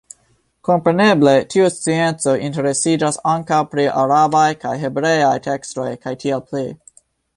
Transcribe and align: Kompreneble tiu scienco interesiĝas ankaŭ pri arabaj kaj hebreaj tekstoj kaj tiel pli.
Kompreneble 0.67 1.33
tiu 1.55 1.67
scienco 1.75 2.33
interesiĝas 2.47 3.19
ankaŭ 3.33 3.59
pri 3.75 3.85
arabaj 4.05 4.49
kaj 4.65 4.73
hebreaj 4.85 5.33
tekstoj 5.49 5.89
kaj 6.07 6.17
tiel 6.25 6.47
pli. 6.49 6.65